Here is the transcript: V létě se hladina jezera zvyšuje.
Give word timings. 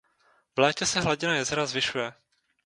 V 0.55 0.59
létě 0.59 0.85
se 0.85 1.01
hladina 1.01 1.35
jezera 1.35 1.65
zvyšuje. 1.65 2.13